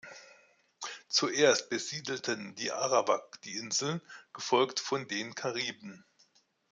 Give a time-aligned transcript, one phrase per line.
[1.09, 4.01] Zuerst besiedelten die Arawak die Insel,
[4.33, 6.03] gefolgt von den Kariben.